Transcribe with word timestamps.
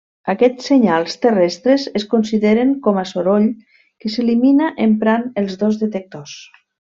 Aquests 0.31 0.67
senyals 0.69 1.17
terrestres 1.25 1.83
es 1.99 2.05
consideren 2.13 2.71
com 2.87 2.97
a 3.01 3.03
soroll 3.11 3.45
que 3.83 4.13
s'elimina 4.15 4.71
emprant 4.87 5.29
els 5.43 5.61
dos 5.65 5.79
detectors. 5.85 6.35